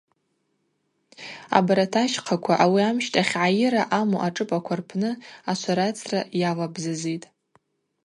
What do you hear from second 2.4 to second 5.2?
ауи амщтахь гӏайыра ъамуа ашӏыпӏаква рпны